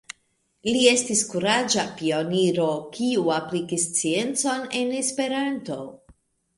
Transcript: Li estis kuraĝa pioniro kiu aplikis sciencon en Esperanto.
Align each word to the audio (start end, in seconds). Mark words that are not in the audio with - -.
Li 0.69 0.79
estis 0.91 1.21
kuraĝa 1.33 1.85
pioniro 2.01 2.67
kiu 2.97 3.29
aplikis 3.37 3.89
sciencon 3.93 4.69
en 4.83 5.01
Esperanto. 5.07 5.83